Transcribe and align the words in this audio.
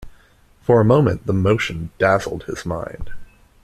For 0.63 0.81
a 0.81 0.83
moment, 0.83 1.27
the 1.27 1.33
motion 1.33 1.91
dazzled 1.99 2.45
his 2.45 2.65
mind. 2.65 3.11